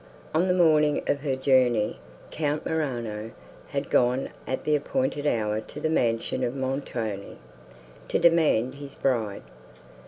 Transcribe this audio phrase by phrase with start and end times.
[0.33, 1.99] On the morning of her journey,
[2.31, 3.29] Count Morano
[3.67, 7.37] had gone at the appointed hour to the mansion of Montoni,
[8.07, 9.43] to demand his bride.